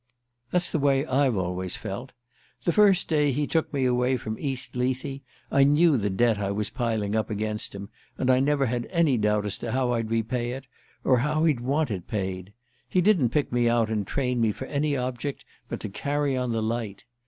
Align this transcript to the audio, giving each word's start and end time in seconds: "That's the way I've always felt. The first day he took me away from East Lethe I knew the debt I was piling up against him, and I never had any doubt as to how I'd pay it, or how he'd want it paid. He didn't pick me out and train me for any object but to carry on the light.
"That's 0.49 0.71
the 0.71 0.79
way 0.79 1.05
I've 1.05 1.37
always 1.37 1.77
felt. 1.77 2.11
The 2.63 2.71
first 2.71 3.07
day 3.07 3.31
he 3.31 3.45
took 3.45 3.71
me 3.71 3.85
away 3.85 4.17
from 4.17 4.35
East 4.39 4.75
Lethe 4.75 5.21
I 5.51 5.63
knew 5.63 5.95
the 5.95 6.09
debt 6.09 6.39
I 6.39 6.49
was 6.49 6.71
piling 6.71 7.15
up 7.15 7.29
against 7.29 7.75
him, 7.75 7.89
and 8.17 8.27
I 8.31 8.39
never 8.39 8.65
had 8.65 8.87
any 8.89 9.15
doubt 9.15 9.45
as 9.45 9.59
to 9.59 9.71
how 9.73 9.93
I'd 9.93 10.09
pay 10.27 10.53
it, 10.53 10.65
or 11.03 11.19
how 11.19 11.43
he'd 11.43 11.59
want 11.59 11.91
it 11.91 12.07
paid. 12.07 12.51
He 12.89 12.99
didn't 12.99 13.29
pick 13.29 13.51
me 13.51 13.69
out 13.69 13.91
and 13.91 14.07
train 14.07 14.41
me 14.41 14.51
for 14.51 14.65
any 14.65 14.97
object 14.97 15.45
but 15.69 15.79
to 15.81 15.87
carry 15.89 16.35
on 16.35 16.51
the 16.51 16.63
light. 16.63 17.05